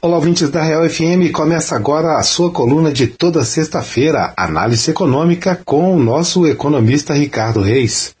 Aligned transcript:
Olá, 0.00 0.14
ouvintes 0.14 0.48
da 0.48 0.62
Real 0.62 0.88
FM. 0.88 1.32
Começa 1.32 1.74
agora 1.74 2.18
a 2.20 2.22
sua 2.22 2.52
coluna 2.52 2.92
de 2.92 3.08
toda 3.08 3.44
sexta-feira, 3.44 4.32
Análise 4.36 4.88
Econômica, 4.92 5.60
com 5.64 5.92
o 5.92 5.98
nosso 5.98 6.46
economista 6.46 7.14
Ricardo 7.14 7.60
Reis. 7.60 8.14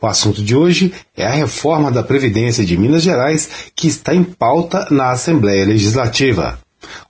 O 0.00 0.06
assunto 0.06 0.42
de 0.42 0.56
hoje 0.56 0.90
é 1.14 1.26
a 1.26 1.32
reforma 1.32 1.92
da 1.92 2.02
Previdência 2.02 2.64
de 2.64 2.78
Minas 2.78 3.02
Gerais, 3.02 3.70
que 3.76 3.86
está 3.88 4.14
em 4.14 4.24
pauta 4.24 4.86
na 4.90 5.10
Assembleia 5.10 5.66
Legislativa. 5.66 6.58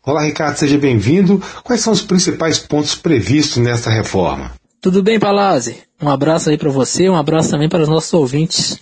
Olá, 0.05 0.25
Ricardo, 0.25 0.57
seja 0.57 0.77
bem-vindo. 0.77 1.41
Quais 1.63 1.81
são 1.81 1.93
os 1.93 2.03
principais 2.03 2.59
pontos 2.59 2.97
previstos 2.97 3.59
nesta 3.59 3.89
reforma? 3.89 4.51
Tudo 4.81 5.01
bem, 5.01 5.21
Palazzi? 5.21 5.77
Um 6.03 6.09
abraço 6.09 6.51
aí 6.51 6.59
para 6.59 6.71
você, 6.71 7.09
um 7.09 7.17
abraço 7.17 7.51
também 7.51 7.69
para 7.69 7.85
os 7.85 7.89
nossos 7.89 8.13
ouvintes. 8.13 8.81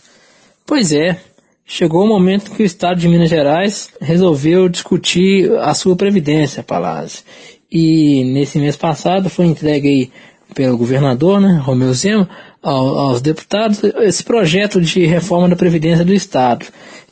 Pois 0.64 0.93
é, 0.93 1.21
Chegou 1.69 2.05
o 2.05 2.09
momento 2.09 2.53
que 2.53 2.62
o 2.62 2.67
Estado 2.67 3.01
de 3.01 3.09
Minas 3.09 3.29
Gerais 3.29 3.91
resolveu 4.01 4.69
discutir 4.69 5.51
a 5.59 5.75
sua 5.75 5.96
previdência, 5.96 6.62
Palácio. 6.62 7.25
E 7.70 8.23
nesse 8.25 8.56
mês 8.59 8.77
passado 8.77 9.29
foi 9.29 9.47
entregue 9.47 9.89
aí 9.89 10.11
pelo 10.55 10.79
governador, 10.79 11.41
né, 11.41 11.61
Romeu 11.61 11.92
Zema, 11.92 12.29
ao, 12.62 12.98
aos 12.98 13.20
deputados, 13.20 13.83
esse 13.83 14.23
projeto 14.23 14.80
de 14.80 15.05
reforma 15.06 15.48
da 15.48 15.56
Previdência 15.56 16.05
do 16.05 16.15
Estado. 16.15 16.66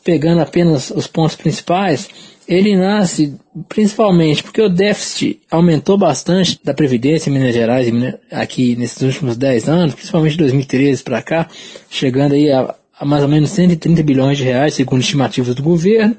Pegando 0.04 0.40
apenas 0.40 0.90
os 0.90 1.08
pontos 1.08 1.34
principais, 1.34 2.08
ele 2.46 2.76
nasce 2.76 3.34
principalmente 3.68 4.42
porque 4.42 4.62
o 4.62 4.68
déficit 4.68 5.40
aumentou 5.50 5.98
bastante 5.98 6.60
da 6.62 6.72
Previdência 6.72 7.28
em 7.28 7.32
Minas 7.32 7.54
Gerais, 7.54 7.92
aqui 8.30 8.76
nesses 8.76 9.02
últimos 9.02 9.36
10 9.36 9.68
anos, 9.68 9.94
principalmente 9.94 10.32
de 10.32 10.38
2013 10.38 11.02
para 11.02 11.22
cá, 11.22 11.48
chegando 11.90 12.34
aí 12.34 12.52
a 12.52 12.74
a 12.98 13.04
mais 13.04 13.22
ou 13.22 13.28
menos 13.28 13.50
130 13.50 14.02
bilhões 14.02 14.38
de 14.38 14.44
reais, 14.44 14.74
segundo 14.74 15.00
estimativas 15.00 15.54
do 15.54 15.62
governo. 15.62 16.16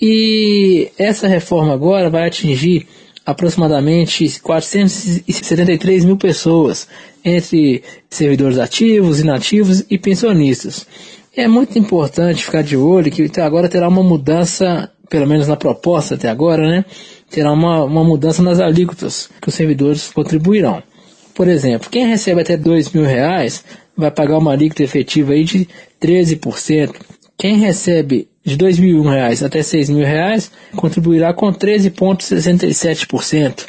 E 0.00 0.90
essa 0.98 1.26
reforma 1.26 1.72
agora 1.72 2.10
vai 2.10 2.26
atingir 2.26 2.86
aproximadamente 3.24 4.40
473 4.40 6.04
mil 6.04 6.16
pessoas, 6.16 6.86
entre 7.24 7.82
servidores 8.08 8.58
ativos, 8.58 9.18
inativos 9.20 9.84
e 9.90 9.98
pensionistas. 9.98 10.86
É 11.36 11.48
muito 11.48 11.78
importante 11.78 12.44
ficar 12.44 12.62
de 12.62 12.76
olho 12.76 13.10
que 13.10 13.28
agora 13.40 13.68
terá 13.68 13.88
uma 13.88 14.02
mudança, 14.02 14.90
pelo 15.10 15.26
menos 15.26 15.48
na 15.48 15.56
proposta 15.56 16.14
até 16.14 16.28
agora, 16.28 16.66
né? 16.68 16.84
Terá 17.28 17.52
uma, 17.52 17.82
uma 17.84 18.04
mudança 18.04 18.42
nas 18.42 18.60
alíquotas 18.60 19.28
que 19.42 19.48
os 19.48 19.54
servidores 19.54 20.08
contribuirão. 20.12 20.82
Por 21.36 21.46
exemplo, 21.48 21.88
quem 21.90 22.06
recebe 22.06 22.40
até 22.40 22.56
dois 22.56 22.90
mil 22.90 23.04
reais 23.04 23.62
vai 23.94 24.10
pagar 24.10 24.38
uma 24.38 24.52
alíquota 24.52 24.82
efetiva 24.82 25.34
aí 25.34 25.44
de 25.44 25.68
13%. 26.00 26.94
Quem 27.36 27.58
recebe 27.58 28.26
de 28.42 28.54
R$ 28.54 28.72
2.001 28.72 29.44
até 29.44 29.58
R$ 29.58 29.64
6.000 29.64 30.50
contribuirá 30.74 31.34
com 31.34 31.52
13,67%. 31.52 33.66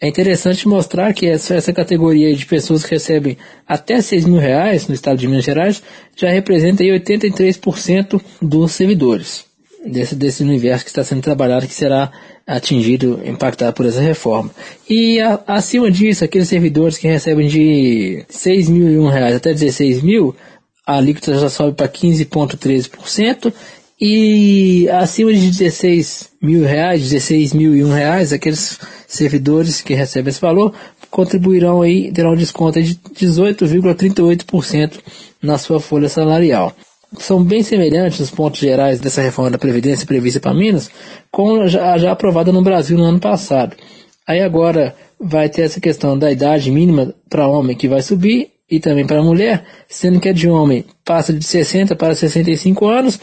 É 0.00 0.08
interessante 0.08 0.66
mostrar 0.66 1.12
que 1.12 1.26
essa, 1.26 1.74
categoria 1.74 2.34
de 2.34 2.46
pessoas 2.46 2.82
que 2.82 2.92
recebem 2.92 3.36
até 3.68 3.96
R$ 3.96 4.00
6.000 4.00 4.88
no 4.88 4.94
estado 4.94 5.18
de 5.18 5.28
Minas 5.28 5.44
Gerais 5.44 5.82
já 6.16 6.30
representa 6.30 6.82
aí 6.82 6.88
83% 6.88 8.18
dos 8.40 8.72
servidores 8.72 9.49
desse, 9.84 10.14
desse 10.14 10.42
universo 10.42 10.84
que 10.84 10.90
está 10.90 11.02
sendo 11.02 11.22
trabalhado, 11.22 11.66
que 11.66 11.74
será 11.74 12.12
atingido, 12.46 13.20
impactado 13.24 13.72
por 13.72 13.86
essa 13.86 14.00
reforma. 14.00 14.50
E 14.88 15.20
a, 15.20 15.40
acima 15.46 15.90
disso, 15.90 16.24
aqueles 16.24 16.48
servidores 16.48 16.98
que 16.98 17.08
recebem 17.08 17.48
de 17.48 18.24
6 18.28 18.68
mil 18.68 19.08
reais 19.08 19.36
até 19.36 19.52
16 19.52 20.02
mil, 20.02 20.34
a 20.86 20.96
alíquota 20.96 21.38
já 21.38 21.48
sobe 21.48 21.76
para 21.76 21.88
15,13%, 21.88 23.52
e 24.02 24.88
acima 24.88 25.32
de 25.32 25.50
16 25.50 26.30
mil 26.40 26.64
reais, 26.64 27.02
16 27.02 27.52
mil 27.52 27.76
e 27.76 27.84
um 27.84 27.92
reais, 27.92 28.32
aqueles 28.32 28.78
servidores 29.06 29.82
que 29.82 29.92
recebem 29.92 30.30
esse 30.30 30.40
valor 30.40 30.72
contribuirão 31.10 31.82
aí, 31.82 32.10
terão 32.12 32.32
um 32.32 32.36
desconto 32.36 32.82
de 32.82 32.94
18,38% 32.94 35.00
na 35.42 35.58
sua 35.58 35.80
folha 35.80 36.08
salarial 36.08 36.74
são 37.18 37.42
bem 37.42 37.62
semelhantes 37.62 38.20
os 38.20 38.30
pontos 38.30 38.60
gerais 38.60 39.00
dessa 39.00 39.20
reforma 39.20 39.50
da 39.50 39.58
Previdência 39.58 40.06
prevista 40.06 40.40
para 40.40 40.54
Minas 40.54 40.90
com 41.30 41.62
a 41.62 41.66
já, 41.66 41.98
já 41.98 42.12
aprovada 42.12 42.52
no 42.52 42.62
Brasil 42.62 42.96
no 42.96 43.04
ano 43.04 43.20
passado. 43.20 43.76
Aí 44.26 44.40
agora 44.40 44.94
vai 45.18 45.48
ter 45.48 45.62
essa 45.62 45.80
questão 45.80 46.16
da 46.16 46.30
idade 46.30 46.70
mínima 46.70 47.14
para 47.28 47.48
homem 47.48 47.76
que 47.76 47.88
vai 47.88 48.00
subir 48.02 48.50
e 48.70 48.78
também 48.78 49.04
para 49.04 49.22
mulher, 49.22 49.64
sendo 49.88 50.20
que 50.20 50.28
a 50.28 50.32
de 50.32 50.48
homem 50.48 50.84
passa 51.04 51.32
de 51.32 51.44
60 51.44 51.96
para 51.96 52.14
65 52.14 52.86
anos 52.86 53.18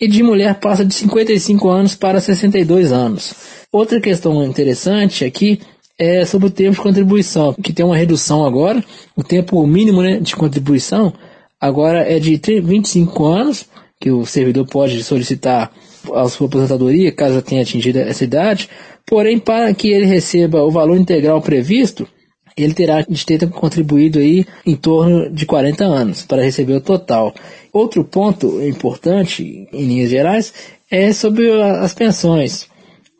e 0.00 0.06
de 0.06 0.22
mulher 0.22 0.54
passa 0.60 0.84
de 0.84 0.94
55 0.94 1.68
anos 1.68 1.94
para 1.96 2.20
62 2.20 2.92
anos. 2.92 3.34
Outra 3.72 4.00
questão 4.00 4.44
interessante 4.44 5.24
aqui 5.24 5.60
é 5.98 6.24
sobre 6.24 6.46
o 6.48 6.50
tempo 6.50 6.76
de 6.76 6.80
contribuição, 6.80 7.54
que 7.54 7.72
tem 7.72 7.84
uma 7.84 7.96
redução 7.96 8.44
agora, 8.44 8.82
o 9.16 9.22
tempo 9.22 9.64
mínimo 9.66 10.02
né, 10.02 10.18
de 10.18 10.34
contribuição 10.34 11.12
agora 11.62 12.00
é 12.00 12.18
de 12.18 12.40
25 12.60 13.24
anos, 13.24 13.66
que 14.00 14.10
o 14.10 14.26
servidor 14.26 14.66
pode 14.66 15.00
solicitar 15.04 15.70
a 16.12 16.28
sua 16.28 16.48
aposentadoria, 16.48 17.12
caso 17.12 17.40
tenha 17.40 17.62
atingido 17.62 18.00
essa 18.00 18.24
idade, 18.24 18.68
porém, 19.06 19.38
para 19.38 19.72
que 19.72 19.88
ele 19.88 20.04
receba 20.04 20.60
o 20.64 20.72
valor 20.72 20.96
integral 20.96 21.40
previsto, 21.40 22.08
ele 22.56 22.74
terá 22.74 23.02
de 23.02 23.24
ter 23.24 23.48
contribuído 23.48 24.18
aí 24.18 24.44
em 24.66 24.74
torno 24.74 25.30
de 25.30 25.46
40 25.46 25.84
anos 25.84 26.22
para 26.24 26.42
receber 26.42 26.74
o 26.74 26.80
total. 26.80 27.32
Outro 27.72 28.02
ponto 28.02 28.60
importante, 28.60 29.68
em 29.72 29.86
linhas 29.86 30.10
gerais, 30.10 30.52
é 30.90 31.12
sobre 31.12 31.48
as 31.62 31.94
pensões. 31.94 32.66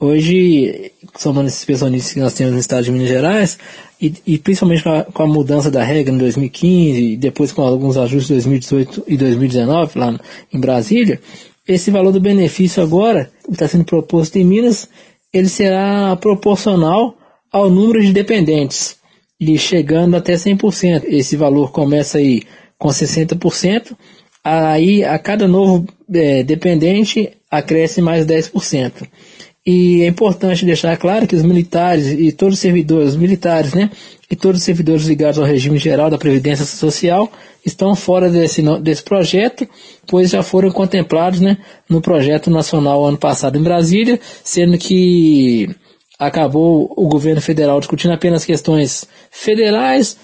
Hoje, 0.00 0.90
somando 1.16 1.46
esses 1.46 1.64
pensionistas 1.64 2.12
que 2.12 2.18
nós 2.18 2.34
temos 2.34 2.52
no 2.52 2.58
estado 2.58 2.82
de 2.82 2.90
Minas 2.90 3.08
Gerais, 3.08 3.56
e, 4.02 4.14
e 4.26 4.38
principalmente 4.38 4.82
com 4.82 4.90
a, 4.90 5.04
com 5.04 5.22
a, 5.22 5.26
mudança 5.28 5.70
da 5.70 5.84
regra 5.84 6.12
em 6.12 6.18
2015 6.18 7.00
e 7.00 7.16
depois 7.16 7.52
com 7.52 7.62
alguns 7.62 7.96
ajustes 7.96 8.30
em 8.30 8.34
2018 8.34 9.04
e 9.06 9.16
2019 9.16 9.98
lá 9.98 10.20
em 10.52 10.58
Brasília, 10.58 11.20
esse 11.66 11.92
valor 11.92 12.10
do 12.10 12.20
benefício 12.20 12.82
agora, 12.82 13.30
que 13.44 13.52
está 13.52 13.68
sendo 13.68 13.84
proposto 13.84 14.36
em 14.36 14.44
Minas, 14.44 14.88
ele 15.32 15.48
será 15.48 16.16
proporcional 16.16 17.16
ao 17.52 17.70
número 17.70 18.02
de 18.02 18.12
dependentes 18.12 18.96
e 19.38 19.56
chegando 19.56 20.16
até 20.16 20.34
100%. 20.34 21.04
Esse 21.06 21.36
valor 21.36 21.70
começa 21.70 22.18
aí 22.18 22.42
com 22.76 22.88
60%, 22.88 23.96
aí 24.42 25.04
a 25.04 25.16
cada 25.20 25.46
novo 25.46 25.86
é, 26.12 26.42
dependente 26.42 27.30
acresce 27.48 28.02
mais 28.02 28.26
10%. 28.26 29.06
E 29.64 30.02
é 30.02 30.08
importante 30.08 30.64
deixar 30.64 30.96
claro 30.96 31.26
que 31.26 31.36
os 31.36 31.42
militares 31.42 32.08
e 32.08 32.32
todos 32.32 32.54
os 32.54 32.60
servidores, 32.60 33.10
os 33.10 33.16
militares, 33.16 33.72
né, 33.74 33.90
e 34.28 34.34
todos 34.34 34.58
os 34.58 34.64
servidores 34.64 35.04
ligados 35.06 35.38
ao 35.38 35.44
regime 35.44 35.78
geral 35.78 36.10
da 36.10 36.18
Previdência 36.18 36.64
Social 36.64 37.30
estão 37.64 37.94
fora 37.94 38.28
desse, 38.28 38.60
desse 38.80 39.04
projeto, 39.04 39.68
pois 40.08 40.30
já 40.30 40.42
foram 40.42 40.70
contemplados, 40.72 41.40
né, 41.40 41.58
no 41.88 42.00
projeto 42.00 42.50
nacional 42.50 43.04
ano 43.04 43.18
passado 43.18 43.56
em 43.56 43.62
Brasília, 43.62 44.18
sendo 44.42 44.76
que 44.76 45.68
acabou 46.18 46.92
o 46.96 47.06
governo 47.06 47.40
federal 47.40 47.78
discutindo 47.78 48.14
apenas 48.14 48.44
questões 48.44 49.06
federais 49.30 50.16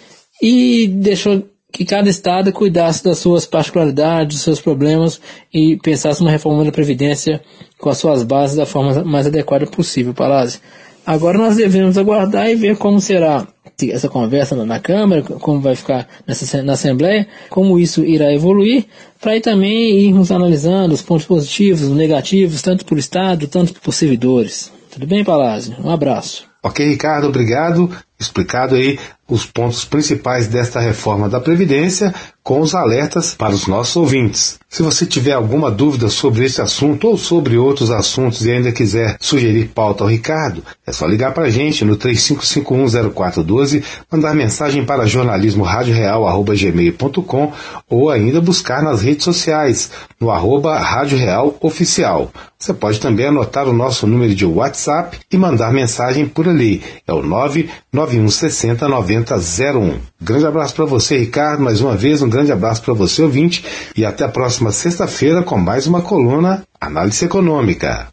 e 0.42 0.88
deixou 0.88 1.44
que 1.72 1.84
cada 1.84 2.08
estado 2.08 2.52
cuidasse 2.52 3.04
das 3.04 3.18
suas 3.18 3.46
particularidades, 3.46 4.36
dos 4.36 4.44
seus 4.44 4.60
problemas 4.60 5.20
e 5.52 5.76
pensasse 5.76 6.20
numa 6.20 6.30
reforma 6.30 6.64
da 6.64 6.72
Previdência 6.72 7.42
com 7.78 7.90
as 7.90 7.98
suas 7.98 8.22
bases 8.22 8.56
da 8.56 8.66
forma 8.66 9.04
mais 9.04 9.26
adequada 9.26 9.66
possível, 9.66 10.14
Palazzi. 10.14 10.60
Agora 11.04 11.38
nós 11.38 11.56
devemos 11.56 11.96
aguardar 11.96 12.50
e 12.50 12.54
ver 12.54 12.76
como 12.76 13.00
será 13.00 13.46
essa 13.90 14.08
conversa 14.08 14.56
na 14.56 14.80
Câmara, 14.80 15.22
como 15.22 15.60
vai 15.60 15.76
ficar 15.76 16.08
nessa, 16.26 16.62
na 16.62 16.72
Assembleia, 16.72 17.28
como 17.48 17.78
isso 17.78 18.04
irá 18.04 18.32
evoluir, 18.32 18.86
para 19.20 19.32
aí 19.32 19.40
também 19.40 20.00
irmos 20.00 20.32
analisando 20.32 20.92
os 20.92 21.02
pontos 21.02 21.26
positivos, 21.26 21.82
os 21.82 21.96
negativos, 21.96 22.60
tanto 22.60 22.84
por 22.84 22.98
Estado, 22.98 23.46
tanto 23.46 23.80
por 23.80 23.94
servidores. 23.94 24.72
Tudo 24.90 25.06
bem, 25.06 25.22
Palazzi? 25.22 25.74
Um 25.82 25.90
abraço. 25.90 26.46
Ok, 26.62 26.84
Ricardo, 26.84 27.28
obrigado. 27.28 27.88
Explicado 28.20 28.74
aí 28.74 28.98
os 29.28 29.46
pontos 29.46 29.84
principais 29.84 30.48
desta 30.48 30.80
reforma 30.80 31.28
da 31.28 31.40
Previdência 31.40 32.12
com 32.42 32.60
os 32.60 32.74
alertas 32.74 33.34
para 33.34 33.54
os 33.54 33.66
nossos 33.66 33.94
ouvintes. 33.96 34.58
Se 34.70 34.82
você 34.82 35.06
tiver 35.06 35.32
alguma 35.32 35.70
dúvida 35.70 36.10
sobre 36.10 36.44
esse 36.44 36.60
assunto 36.60 37.08
ou 37.08 37.16
sobre 37.16 37.56
outros 37.56 37.90
assuntos 37.90 38.44
e 38.44 38.52
ainda 38.52 38.70
quiser 38.70 39.16
sugerir 39.18 39.68
pauta 39.68 40.04
ao 40.04 40.10
Ricardo, 40.10 40.62
é 40.86 40.92
só 40.92 41.06
ligar 41.06 41.32
para 41.32 41.44
a 41.44 41.50
gente 41.50 41.86
no 41.86 41.96
35510412, 41.96 43.82
mandar 44.12 44.34
mensagem 44.34 44.84
para 44.84 45.06
jornalismo 45.06 45.64
gmail.com 45.64 47.52
ou 47.88 48.10
ainda 48.10 48.42
buscar 48.42 48.82
nas 48.82 49.00
redes 49.00 49.24
sociais, 49.24 49.90
no 50.20 50.30
arroba 50.30 50.78
Rádio 50.78 51.16
Real 51.16 51.56
Oficial. 51.62 52.30
Você 52.58 52.74
pode 52.74 52.98
também 52.98 53.26
anotar 53.26 53.68
o 53.68 53.72
nosso 53.72 54.04
número 54.04 54.34
de 54.34 54.44
WhatsApp 54.44 55.16
e 55.32 55.38
mandar 55.38 55.72
mensagem 55.72 56.26
por 56.26 56.48
ali. 56.48 56.82
É 57.06 57.12
o 57.12 57.22
99160 57.22 58.88
9001. 58.88 60.00
Grande 60.20 60.44
abraço 60.44 60.74
para 60.74 60.84
você, 60.84 61.16
Ricardo, 61.16 61.62
mais 61.62 61.80
uma 61.80 61.96
vez, 61.96 62.20
um 62.20 62.28
grande 62.28 62.50
abraço 62.50 62.82
para 62.82 62.94
você, 62.94 63.22
ouvinte, 63.22 63.64
e 63.96 64.04
até 64.04 64.24
a 64.24 64.28
próxima 64.58 64.72
sexta-feira 64.72 65.42
com 65.44 65.56
mais 65.56 65.86
uma 65.86 66.02
coluna 66.02 66.64
Análise 66.80 67.24
Econômica. 67.24 68.08